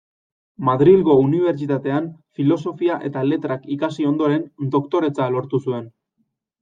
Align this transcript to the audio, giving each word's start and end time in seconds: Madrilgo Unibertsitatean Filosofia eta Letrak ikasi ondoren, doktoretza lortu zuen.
Madrilgo 0.69 1.17
Unibertsitatean 1.25 2.07
Filosofia 2.39 2.97
eta 3.09 3.25
Letrak 3.33 3.69
ikasi 3.79 4.09
ondoren, 4.13 4.49
doktoretza 4.77 5.29
lortu 5.37 5.61
zuen. 5.69 5.87